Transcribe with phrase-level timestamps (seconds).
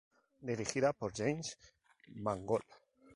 [0.49, 1.55] Dirigida por James
[2.07, 2.63] Mangold.